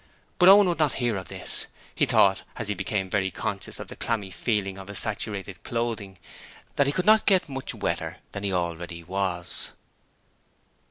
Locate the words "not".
0.79-0.93, 7.05-7.27